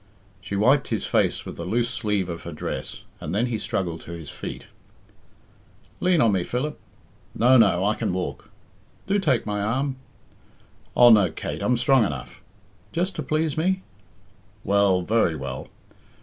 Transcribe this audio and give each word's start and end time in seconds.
She 0.41 0.55
wiped 0.55 0.87
his 0.87 1.05
face 1.05 1.45
with 1.45 1.57
the 1.57 1.63
loose 1.63 1.91
sleeve 1.91 2.27
of 2.27 2.41
her 2.41 2.51
dress, 2.51 3.03
and 3.19 3.35
then 3.35 3.45
he 3.45 3.59
struggled 3.59 4.01
to 4.01 4.13
his 4.13 4.31
feet. 4.31 4.65
"Lean 5.99 6.19
on 6.21 6.31
me, 6.31 6.43
Philip." 6.43 6.79
"No, 7.35 7.55
no, 7.55 7.85
I 7.85 7.93
can 7.93 8.11
walk." 8.11 8.49
"Do 9.05 9.19
take 9.19 9.45
my 9.45 9.61
arm." 9.61 9.97
"Oh 10.95 11.11
no, 11.11 11.29
Kate, 11.29 11.61
I'm 11.61 11.77
strong 11.77 12.03
enough." 12.03 12.41
"Just 12.91 13.15
to 13.17 13.21
please 13.21 13.55
me." 13.55 13.83
"Well 14.63 15.03
very 15.03 15.35
well." 15.35 15.67